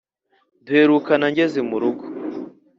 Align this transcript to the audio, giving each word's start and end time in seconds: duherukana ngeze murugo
duherukana 0.65 1.25
ngeze 1.31 1.59
murugo 1.69 2.05